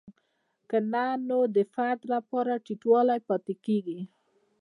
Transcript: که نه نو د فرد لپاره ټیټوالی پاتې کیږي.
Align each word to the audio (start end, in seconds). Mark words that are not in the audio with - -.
که 0.69 0.77
نه 0.91 1.05
نو 1.27 1.39
د 1.55 1.57
فرد 1.73 2.01
لپاره 2.13 2.61
ټیټوالی 2.65 3.19
پاتې 3.27 3.53
کیږي. 3.65 3.99